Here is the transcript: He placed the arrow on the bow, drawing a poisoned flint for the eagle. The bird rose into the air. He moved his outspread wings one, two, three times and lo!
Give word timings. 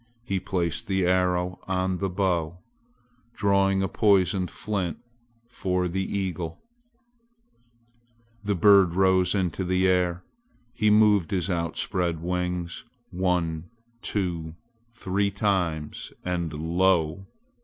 He 0.23 0.39
placed 0.39 0.87
the 0.87 1.05
arrow 1.05 1.59
on 1.67 1.99
the 1.99 2.09
bow, 2.09 2.57
drawing 3.35 3.83
a 3.83 3.87
poisoned 3.87 4.49
flint 4.49 4.97
for 5.47 5.87
the 5.87 6.01
eagle. 6.03 6.59
The 8.43 8.55
bird 8.55 8.95
rose 8.95 9.35
into 9.35 9.63
the 9.63 9.87
air. 9.87 10.23
He 10.73 10.89
moved 10.89 11.29
his 11.29 11.51
outspread 11.51 12.19
wings 12.19 12.83
one, 13.11 13.65
two, 14.01 14.55
three 14.91 15.29
times 15.29 16.11
and 16.25 16.51
lo! 16.51 17.27